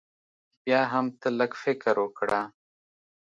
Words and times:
بيا 0.63 0.81
هم 0.91 1.05
تۀ 1.19 1.27
لږ 1.39 1.51
فکر 1.63 1.95
وکړه 2.03 2.39